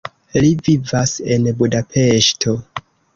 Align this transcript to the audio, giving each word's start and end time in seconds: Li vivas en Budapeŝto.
Li 0.43 0.47
vivas 0.67 1.13
en 1.35 1.45
Budapeŝto. 1.59 2.55